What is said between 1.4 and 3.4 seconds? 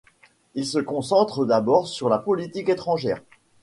d’abord sur la politique étrangère.